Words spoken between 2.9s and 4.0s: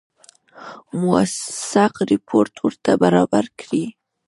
برابر کړي.